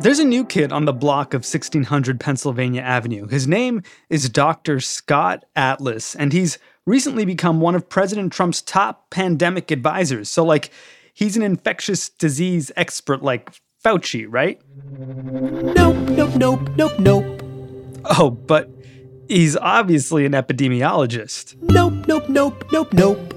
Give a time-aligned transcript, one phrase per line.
[0.00, 3.26] There's a new kid on the block of 1600 Pennsylvania Avenue.
[3.26, 4.80] His name is Dr.
[4.80, 10.30] Scott Atlas, and he's recently become one of President Trump's top pandemic advisors.
[10.30, 10.70] So, like,
[11.12, 13.50] he's an infectious disease expert like
[13.84, 14.58] Fauci, right?
[14.90, 17.42] Nope, nope, nope, nope, nope.
[18.06, 18.70] Oh, but
[19.28, 21.56] he's obviously an epidemiologist.
[21.60, 23.34] Nope, nope, nope, nope, nope.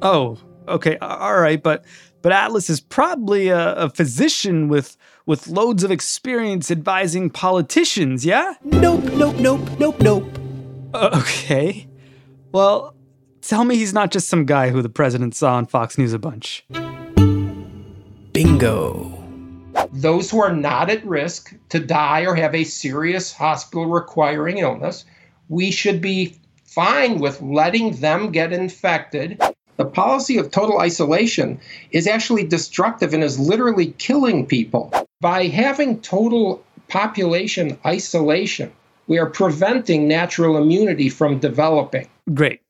[0.00, 1.84] Oh, okay, all right, but
[2.24, 8.54] but Atlas is probably a, a physician with with loads of experience advising politicians, yeah?
[8.64, 10.38] Nope, nope, nope, nope, nope.
[10.94, 11.86] Uh, okay.
[12.50, 12.94] Well,
[13.42, 16.18] tell me he's not just some guy who the president saw on Fox News a
[16.18, 16.64] bunch.
[18.32, 19.22] Bingo.
[19.92, 25.04] Those who are not at risk to die or have a serious hospital requiring illness,
[25.50, 29.38] we should be fine with letting them get infected.
[29.76, 34.92] The policy of total isolation is actually destructive and is literally killing people.
[35.20, 38.72] By having total population isolation,
[39.06, 42.08] we are preventing natural immunity from developing.
[42.32, 42.60] Great.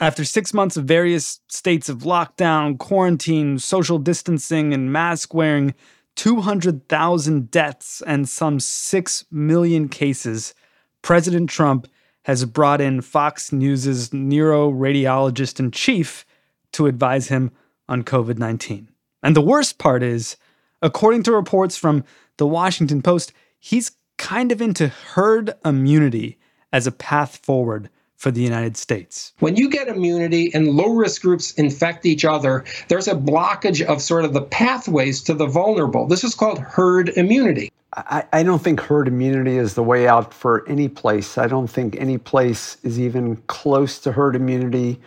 [0.00, 5.74] After six months of various states of lockdown, quarantine, social distancing, and mask wearing,
[6.16, 10.54] 200,000 deaths, and some 6 million cases,
[11.02, 11.86] President Trump
[12.24, 16.26] has brought in Fox News' neuroradiologist in chief
[16.72, 17.52] to advise him
[17.88, 18.88] on COVID 19.
[19.22, 20.36] And the worst part is,
[20.82, 22.04] according to reports from
[22.36, 26.38] the Washington Post, he's kind of into herd immunity
[26.72, 27.88] as a path forward
[28.24, 29.34] for the United States.
[29.40, 34.00] When you get immunity and low risk groups infect each other, there's a blockage of
[34.00, 36.08] sort of the pathways to the vulnerable.
[36.08, 37.70] This is called herd immunity.
[37.94, 41.36] I, I, don't think herd immunity is the way out for any place.
[41.36, 44.98] I don't think any place is even close to herd immunity.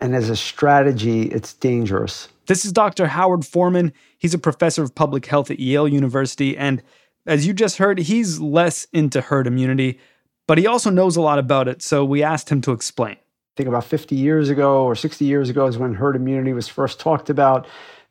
[0.00, 2.28] And as a strategy, it's dangerous.
[2.46, 3.06] This is Dr.
[3.06, 3.92] Howard Forman.
[4.18, 6.56] He's a professor of public health at Yale University.
[6.56, 6.82] And
[7.24, 10.00] as you just heard, he's less into herd immunity,
[10.46, 11.82] but he also knows a lot about it.
[11.82, 13.16] So we asked him to explain.
[13.16, 16.68] I think about 50 years ago or 60 years ago is when herd immunity was
[16.68, 17.66] first talked about.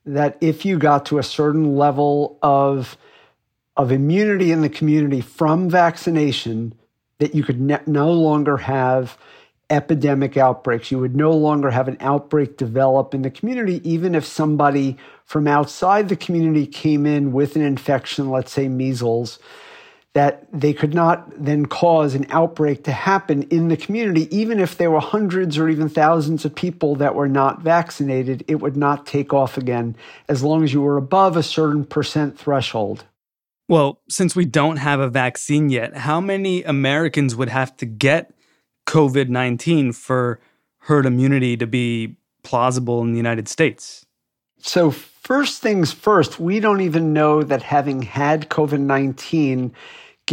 [0.06, 2.98] That if you got to a certain level of
[3.76, 6.74] of immunity in the community from vaccination
[7.18, 9.18] that you could ne- no longer have
[9.70, 10.92] epidemic outbreaks.
[10.92, 15.48] You would no longer have an outbreak develop in the community, even if somebody from
[15.48, 19.40] outside the community came in with an infection, let's say measles,
[20.14, 24.78] that they could not then cause an outbreak to happen in the community, even if
[24.78, 29.08] there were hundreds or even thousands of people that were not vaccinated, it would not
[29.08, 29.96] take off again
[30.30, 33.06] as long as you were above a certain percent threshold.
[33.68, 38.32] Well, since we don't have a vaccine yet, how many Americans would have to get
[38.86, 40.40] COVID 19 for
[40.80, 44.06] herd immunity to be plausible in the United States?
[44.60, 49.74] So, first things first, we don't even know that having had COVID 19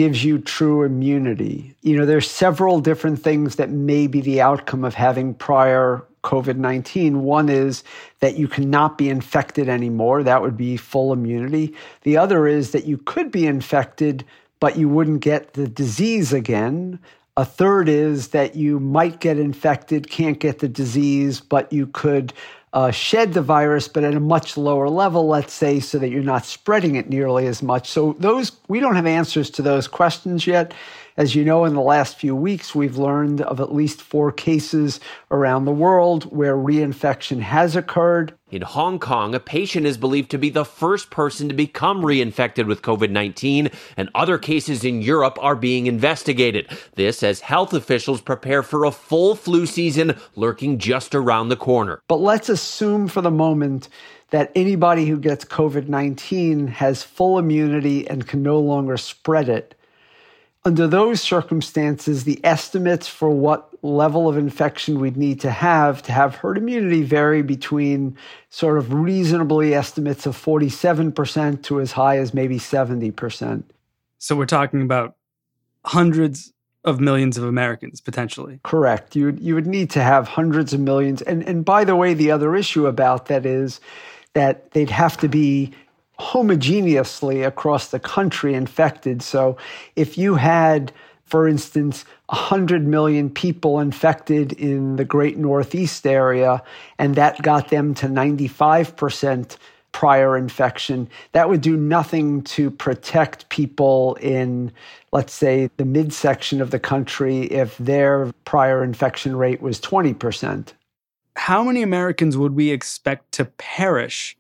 [0.00, 1.75] gives you true immunity.
[1.82, 6.56] You know, there's several different things that may be the outcome of having prior COVID
[6.56, 7.23] 19.
[7.23, 7.85] One is
[8.20, 10.23] that you cannot be infected anymore.
[10.23, 11.75] That would be full immunity.
[12.00, 14.25] The other is that you could be infected,
[14.58, 16.99] but you wouldn't get the disease again.
[17.37, 22.32] A third is that you might get infected, can't get the disease, but you could
[22.72, 26.22] uh, shed the virus, but at a much lower level, let's say, so that you're
[26.22, 27.88] not spreading it nearly as much.
[27.88, 30.72] So those we don't have answers to those questions yet.
[31.20, 35.00] As you know, in the last few weeks, we've learned of at least four cases
[35.31, 38.32] around the world where reinfection has occurred.
[38.50, 42.67] In Hong Kong, a patient is believed to be the first person to become reinfected
[42.67, 43.69] with COVID 19,
[43.99, 46.67] and other cases in Europe are being investigated.
[46.94, 52.00] This as health officials prepare for a full flu season lurking just around the corner.
[52.08, 53.90] But let's assume for the moment
[54.31, 59.75] that anybody who gets COVID 19 has full immunity and can no longer spread it.
[60.64, 66.12] Under those circumstances, the estimates for what level of infection we'd need to have to
[66.12, 68.16] have herd immunity vary between
[68.50, 73.62] sort of reasonably estimates of 47% to as high as maybe 70%.
[74.18, 75.16] So we're talking about
[75.86, 76.52] hundreds
[76.84, 78.60] of millions of Americans potentially.
[78.62, 79.14] Correct.
[79.14, 81.22] You you would need to have hundreds of millions.
[81.22, 83.80] And and by the way, the other issue about that is
[84.34, 85.72] that they'd have to be
[86.20, 89.22] homogeneously across the country infected.
[89.22, 89.56] So
[89.96, 90.93] if you had,
[91.25, 96.62] for instance, 100 million people infected in the great Northeast area,
[96.99, 99.56] and that got them to 95%
[99.93, 104.70] prior infection, that would do nothing to protect people in,
[105.11, 110.75] let's say, the midsection of the country if their prior infection rate was 20%
[111.37, 114.37] how many Americans would we expect to perish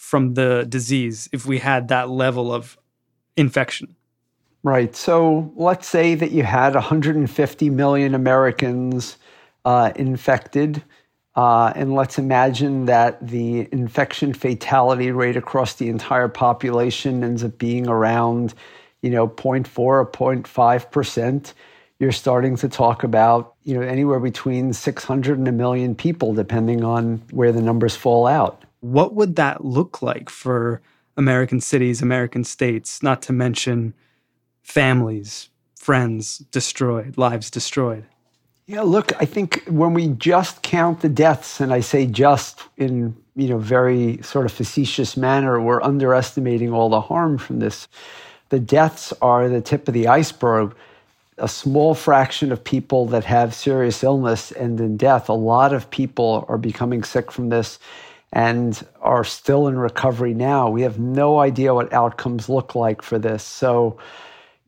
[0.00, 2.78] from the disease if we had that level of
[3.36, 3.94] infection?
[4.62, 4.96] Right.
[4.96, 9.18] So let's say that you had 150 million Americans
[9.66, 10.82] uh, infected.
[11.36, 17.56] Uh, and let's imagine that the infection fatality rate across the entire population ends up
[17.58, 18.54] being around,
[19.02, 21.54] you know, 0.4 or 0.5 percent
[21.98, 26.82] you're starting to talk about you know anywhere between 600 and a million people depending
[26.82, 30.80] on where the numbers fall out what would that look like for
[31.16, 33.94] american cities american states not to mention
[34.62, 38.04] families friends destroyed lives destroyed?
[38.66, 43.16] Yeah look i think when we just count the deaths and i say just in
[43.40, 47.88] you know very sort of facetious manner we're underestimating all the harm from this.
[48.50, 50.74] The deaths are the tip of the iceberg.
[51.38, 55.30] A small fraction of people that have serious illness and in death.
[55.30, 57.78] A lot of people are becoming sick from this
[58.32, 60.70] and are still in recovery now.
[60.70, 63.42] We have no idea what outcomes look like for this.
[63.42, 63.98] So,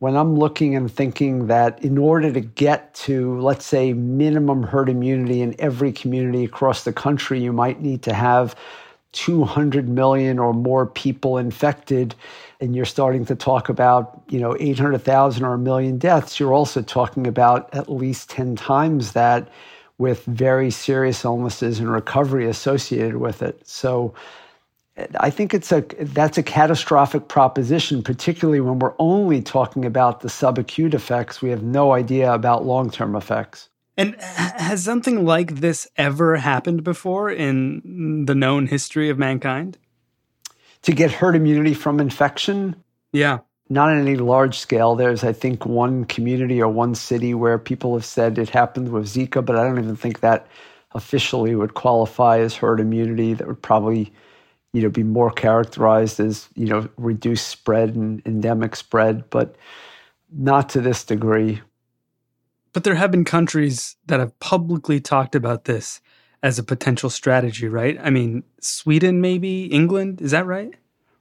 [0.01, 4.89] when I'm looking and thinking that in order to get to, let's say, minimum herd
[4.89, 8.57] immunity in every community across the country, you might need to have
[9.13, 12.17] 200 million or more people infected
[12.61, 16.81] and you're starting to talk about, you know, 800,000 or a million deaths, you're also
[16.81, 19.49] talking about at least 10 times that
[20.03, 23.67] with very serious illnesses and recovery associated with it.
[23.67, 24.13] So
[25.19, 30.29] I think it's a that's a catastrophic proposition, particularly when we're only talking about the
[30.29, 31.41] subacute effects.
[31.41, 33.71] We have no idea about long-term effects.
[33.97, 39.79] And has something like this ever happened before in the known history of mankind?
[40.83, 42.77] to get herd immunity from infection.
[43.13, 43.39] Yeah.
[43.73, 44.97] Not on any large scale.
[44.97, 49.07] There's, I think, one community or one city where people have said it happened with
[49.07, 50.47] Zika, but I don't even think that
[50.95, 53.33] officially would qualify as herd immunity.
[53.33, 54.13] That would probably,
[54.75, 59.57] you know, be more characterized as, you know, reduced spread and endemic spread, but
[60.31, 61.63] not to this degree.
[62.75, 66.03] But there have been countries that have publicly talked about this
[66.43, 67.99] as a potential strategy, right?
[68.03, 70.75] I mean, Sweden, maybe, England, is that right?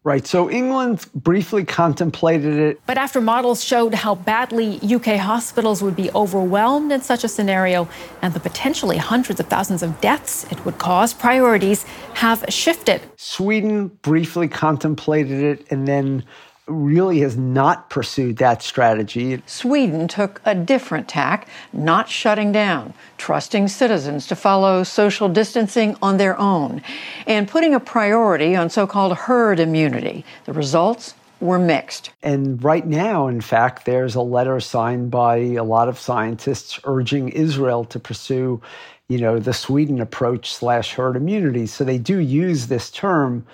[0.03, 0.25] Right.
[0.25, 2.81] So England briefly contemplated it.
[2.88, 7.88] But after models showed how badly UK hospitals would be overwhelmed in such a scenario
[8.24, 11.84] and the potentially hundreds of thousands of deaths it would cause, priorities
[12.15, 13.00] have shifted.
[13.17, 16.24] Sweden briefly contemplated it and then
[16.68, 19.41] really has not pursued that strategy.
[19.46, 26.18] Sweden took a different tack, not shutting down, trusting citizens to follow social distancing on
[26.18, 26.82] their own,
[27.27, 30.24] and putting a priority on so called herd immunity.
[30.46, 32.12] The results were mixed.
[32.22, 37.30] And right now, in fact, there's a letter signed by a lot of scientists urging
[37.30, 38.62] Israel to pursue,
[39.10, 41.65] you know, the Sweden approach slash herd immunity.
[41.65, 43.46] So they do use this term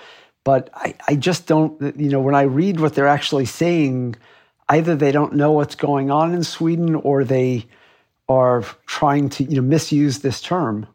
[0.48, 4.16] but I, I just don't, you know, when I read what they're actually saying,
[4.70, 7.66] either they don't know what's going on in Sweden or they
[8.30, 10.88] are trying to, you know, misuse this term.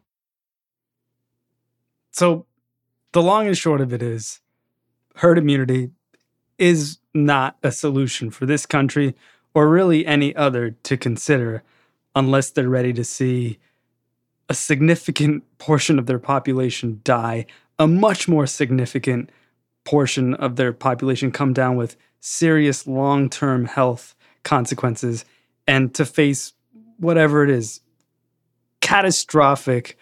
[2.09, 2.47] So
[3.11, 4.39] the long and short of it is
[5.17, 5.91] herd immunity
[6.57, 9.13] is not a solution for this country
[9.53, 11.61] or really any other to consider
[12.15, 13.59] unless they're ready to see
[14.49, 17.45] a significant portion of their population die,
[17.77, 19.29] a much more significant
[19.85, 25.25] portion of their population come down with serious long term health consequences
[25.67, 26.53] and to face
[26.97, 27.81] whatever it is
[28.81, 29.97] catastrophic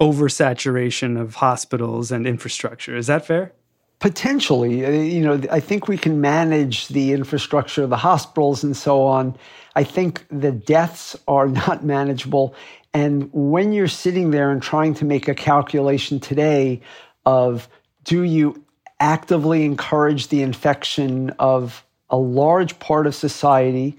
[0.00, 2.96] oversaturation of hospitals and infrastructure.
[2.96, 3.52] Is that fair?
[3.98, 4.86] Potentially.
[4.86, 9.36] Uh, you know, I think we can manage the infrastructure, the hospitals, and so on.
[9.74, 12.54] I think the deaths are not manageable.
[12.94, 16.80] And when you're sitting there and trying to make a calculation today
[17.26, 17.68] of
[18.04, 18.64] do you
[19.00, 23.96] actively encourage the infection of a large part of society?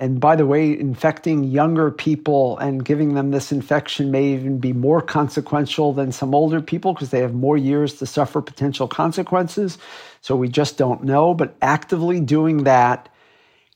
[0.00, 4.72] And by the way, infecting younger people and giving them this infection may even be
[4.72, 9.76] more consequential than some older people because they have more years to suffer potential consequences.
[10.20, 11.34] So we just don't know.
[11.34, 13.08] But actively doing that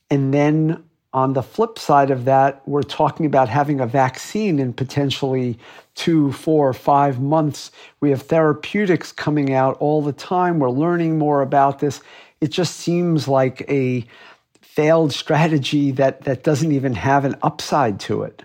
[0.09, 4.73] and then on the flip side of that, we're talking about having a vaccine in
[4.73, 5.59] potentially
[5.93, 7.71] two, four, five months.
[7.99, 10.59] We have therapeutics coming out all the time.
[10.59, 12.01] We're learning more about this.
[12.41, 14.05] It just seems like a
[14.61, 18.43] failed strategy that, that doesn't even have an upside to it.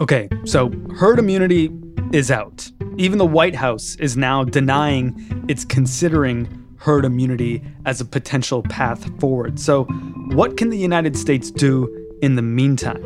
[0.00, 1.70] Okay, so herd immunity
[2.12, 2.68] is out.
[2.98, 9.20] Even the White House is now denying it's considering herd immunity as a potential path
[9.20, 9.60] forward.
[9.60, 9.84] So,
[10.32, 13.02] what can the United States do in the meantime?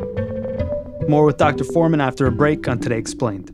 [1.09, 1.65] More with Dr.
[1.65, 3.53] Forman after a break on Today Explained.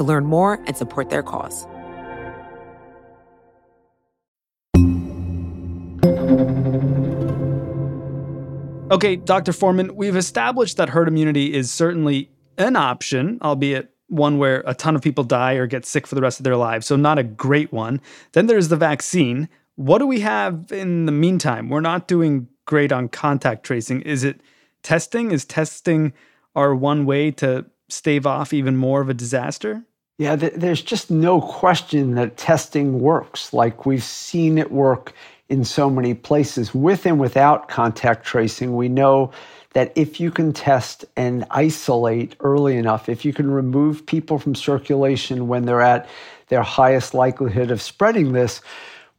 [0.00, 1.66] to learn more and support their cause.
[8.90, 9.52] Okay, Dr.
[9.52, 14.96] Forman, we've established that herd immunity is certainly an option, albeit one where a ton
[14.96, 17.22] of people die or get sick for the rest of their lives, so not a
[17.22, 18.00] great one.
[18.32, 19.50] Then there's the vaccine.
[19.76, 21.68] What do we have in the meantime?
[21.68, 24.00] We're not doing great on contact tracing.
[24.00, 24.40] Is it
[24.82, 25.30] testing?
[25.30, 26.14] Is testing
[26.56, 29.84] our one way to stave off even more of a disaster?
[30.20, 33.54] Yeah, th- there's just no question that testing works.
[33.54, 35.14] Like we've seen it work
[35.48, 38.76] in so many places with and without contact tracing.
[38.76, 39.32] We know
[39.72, 44.54] that if you can test and isolate early enough, if you can remove people from
[44.54, 46.06] circulation when they're at
[46.48, 48.60] their highest likelihood of spreading this,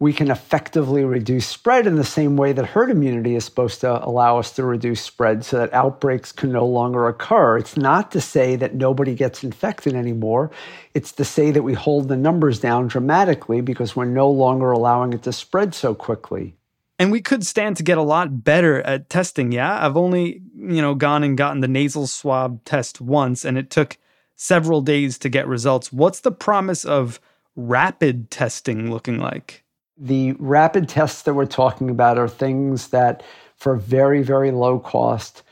[0.01, 4.03] we can effectively reduce spread in the same way that herd immunity is supposed to
[4.03, 7.55] allow us to reduce spread so that outbreaks can no longer occur.
[7.55, 10.49] It's not to say that nobody gets infected anymore.
[10.95, 15.13] It's to say that we hold the numbers down dramatically because we're no longer allowing
[15.13, 16.55] it to spread so quickly.
[16.97, 19.85] And we could stand to get a lot better at testing, yeah?
[19.85, 23.99] I've only, you know, gone and gotten the nasal swab test once and it took
[24.35, 25.93] several days to get results.
[25.93, 27.21] What's the promise of
[27.55, 29.63] rapid testing looking like?
[29.97, 33.23] The rapid tests that we're talking about are things that,
[33.55, 35.43] for very, very low cost,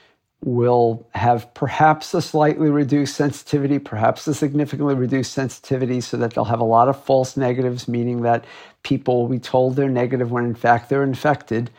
[0.43, 6.45] will have perhaps a slightly reduced sensitivity, perhaps a significantly reduced sensitivity, so that they'll
[6.45, 8.45] have a lot of false negatives, meaning that
[8.83, 11.69] people will be told they're negative when in fact they're infected.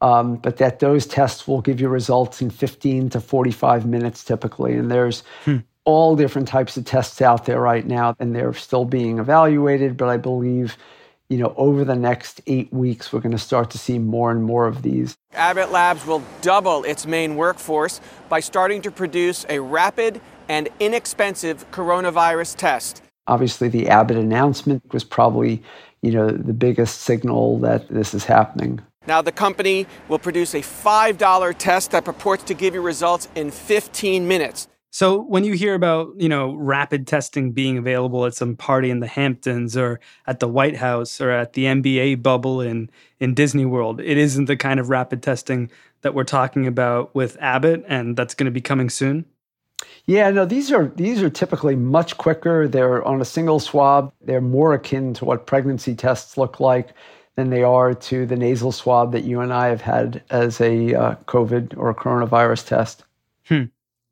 [0.00, 4.74] um, but that those tests will give you results in 15 to 45 minutes typically.
[4.74, 5.58] And there's hmm.
[5.84, 9.96] all different types of tests out there right now, and they're still being evaluated.
[9.96, 10.76] But I believe,
[11.28, 14.42] you know, over the next eight weeks, we're going to start to see more and
[14.42, 15.16] more of these.
[15.32, 21.70] Abbott Labs will double its main workforce by starting to produce a rapid and inexpensive
[21.70, 23.02] coronavirus test.
[23.26, 25.62] Obviously, the Abbott announcement was probably,
[26.02, 28.80] you know, the biggest signal that this is happening.
[29.06, 33.50] Now, the company will produce a $5 test that purports to give you results in
[33.50, 34.68] 15 minutes.
[34.94, 39.00] So, when you hear about, you know, rapid testing being available at some party in
[39.00, 39.98] the Hamptons or
[40.28, 44.44] at the White House or at the NBA bubble in in Disney World, it isn't
[44.44, 45.68] the kind of rapid testing
[46.02, 49.24] that we're talking about with Abbott and that's going to be coming soon.
[50.06, 52.68] Yeah, no, these are these are typically much quicker.
[52.68, 54.12] They're on a single swab.
[54.20, 56.90] They're more akin to what pregnancy tests look like
[57.34, 60.94] than they are to the nasal swab that you and I have had as a
[60.94, 63.02] uh, COVID or coronavirus test.
[63.48, 63.64] Hmm.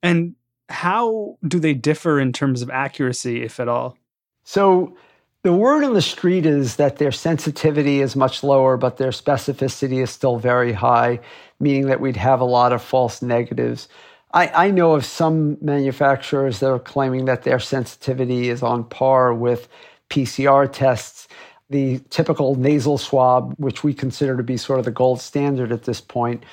[0.02, 0.34] And
[0.72, 3.96] how do they differ in terms of accuracy, if at all?
[4.44, 4.96] So,
[5.44, 10.00] the word on the street is that their sensitivity is much lower, but their specificity
[10.02, 11.18] is still very high,
[11.58, 13.88] meaning that we'd have a lot of false negatives.
[14.32, 19.34] I, I know of some manufacturers that are claiming that their sensitivity is on par
[19.34, 19.68] with
[20.10, 21.26] PCR tests
[21.72, 25.84] the typical nasal swab, which we consider to be sort of the gold standard at
[25.84, 26.44] this point.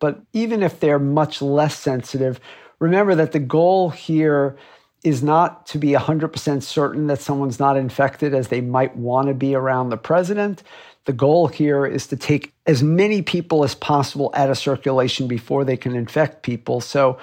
[0.00, 2.40] But even if they're much less sensitive,
[2.82, 4.56] remember that the goal here
[5.04, 9.34] is not to be 100% certain that someone's not infected as they might want to
[9.34, 10.64] be around the president.
[11.04, 15.64] The goal here is to take as many people as possible out of circulation before
[15.64, 16.80] they can infect people.
[16.80, 17.18] So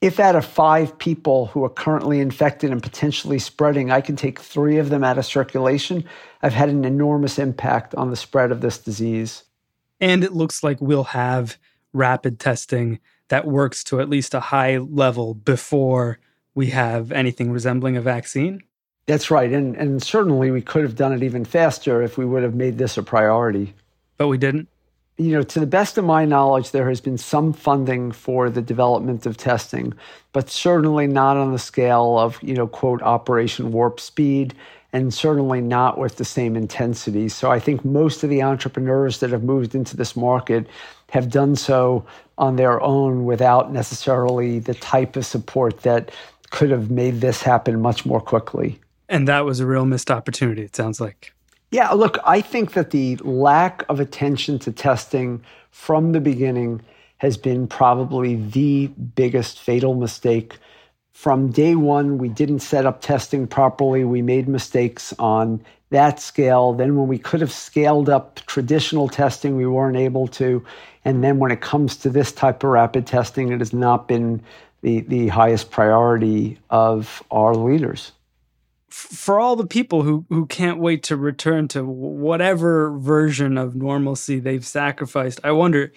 [0.00, 4.38] if out of five people who are currently infected and potentially spreading, I can take
[4.40, 6.04] three of them out of circulation,
[6.40, 9.42] I've had an enormous impact on the spread of this disease.
[10.00, 11.58] And it looks like we'll have
[11.92, 13.00] rapid testing
[13.30, 16.18] that works to at least a high level before
[16.54, 18.62] we have anything resembling a vaccine.
[19.06, 19.50] That's right.
[19.50, 22.78] And, and certainly we could have done it even faster if we would have made
[22.78, 23.74] this a priority.
[24.18, 24.68] But we didn't
[25.20, 28.62] you know, to the best of my knowledge, there has been some funding for the
[28.62, 29.92] development of testing,
[30.32, 34.54] but certainly not on the scale of, you know, quote, Operation Warp Speed,
[34.94, 37.28] and certainly not with the same intensity.
[37.28, 40.66] So I think most of the entrepreneurs that have moved into this market
[41.10, 42.04] have done so
[42.38, 46.10] on their own without necessarily the type of support that
[46.50, 48.80] could have made this happen much more quickly.
[49.08, 51.32] And that was a real missed opportunity, it sounds like.
[51.70, 56.80] Yeah, look, I think that the lack of attention to testing from the beginning
[57.18, 60.58] has been probably the biggest fatal mistake.
[61.12, 64.04] From day one, we didn't set up testing properly.
[64.04, 66.72] We made mistakes on that scale.
[66.72, 70.64] Then, when we could have scaled up traditional testing, we weren't able to.
[71.04, 74.42] And then, when it comes to this type of rapid testing, it has not been
[74.82, 78.12] the, the highest priority of our leaders
[78.90, 84.40] for all the people who who can't wait to return to whatever version of normalcy
[84.40, 85.92] they've sacrificed i wonder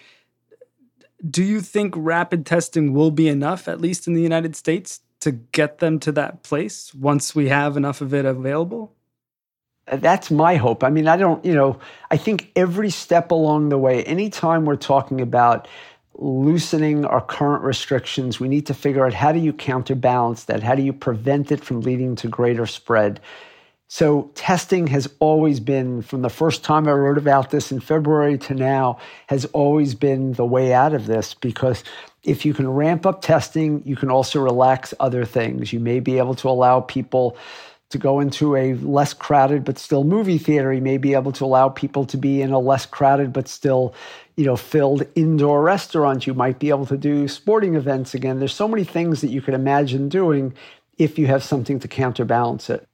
[1.28, 5.32] do you think rapid testing will be enough at least in the united states to
[5.32, 8.94] get them to that place once we have enough of it available
[9.92, 11.78] that's my hope i mean i don't you know
[12.10, 15.68] i think every step along the way anytime we're talking about
[16.16, 20.62] loosening our current restrictions, we need to figure out how do you counterbalance that?
[20.62, 23.20] How do you prevent it from leading to greater spread?
[23.86, 28.38] So, testing has always been, from the first time I wrote about this in February
[28.38, 31.84] to now, has always been the way out of this because
[32.22, 35.72] if you can ramp up testing, you can also relax other things.
[35.72, 37.36] You may be able to allow people
[37.90, 40.72] to go into a less crowded but still movie theater.
[40.72, 43.94] You may be able to allow people to be in a less crowded but still
[44.36, 46.26] you know, filled indoor restaurant.
[46.26, 48.38] You might be able to do sporting events again.
[48.38, 50.54] There's so many things that you could imagine doing
[50.98, 52.86] if you have something to counterbalance it.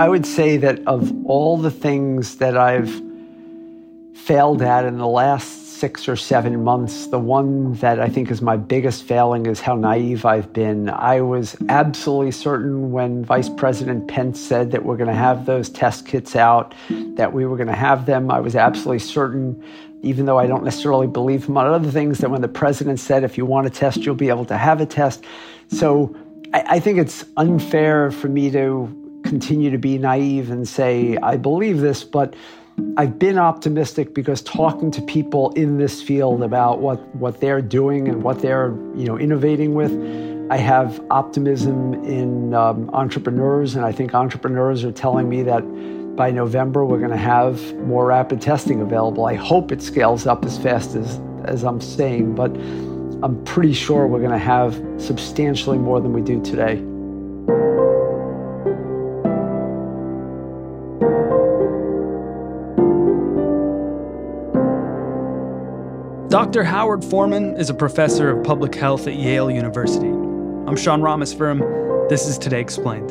[0.00, 3.02] I would say that of all the things that I've
[4.14, 8.42] failed at in the last six or seven months, the one that I think is
[8.42, 10.90] my biggest failing is how naive I've been.
[10.90, 15.68] I was absolutely certain when Vice President Pence said that we're going to have those
[15.68, 18.30] test kits out, that we were going to have them.
[18.30, 19.62] I was absolutely certain,
[20.02, 23.22] even though I don't necessarily believe him on other things, that when the president said,
[23.22, 25.24] if you want a test, you'll be able to have a test.
[25.68, 26.14] So
[26.52, 31.36] I, I think it's unfair for me to continue to be naive and say, I
[31.36, 32.34] believe this, but
[32.96, 38.08] I've been optimistic because talking to people in this field about what, what they're doing
[38.08, 39.92] and what they're you know innovating with,
[40.50, 45.60] I have optimism in um, entrepreneurs, and I think entrepreneurs are telling me that
[46.16, 49.26] by November we're going to have more rapid testing available.
[49.26, 52.50] I hope it scales up as fast as, as I'm saying, but
[53.22, 56.82] I'm pretty sure we're going to have substantially more than we do today.
[66.50, 66.64] Dr.
[66.64, 70.08] Howard Forman is a professor of public health at Yale University.
[70.08, 72.08] I'm Sean Rameswaram.
[72.08, 73.10] This is Today Explained.